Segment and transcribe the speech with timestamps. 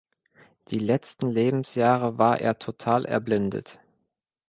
[0.71, 3.77] Die letzten Lebensjahre war er total erblindet.